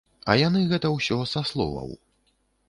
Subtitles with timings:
[0.33, 1.93] А яны гэта ўсё са словаў.